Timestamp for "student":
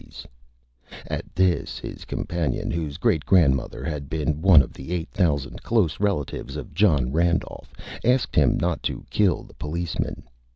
0.89-1.11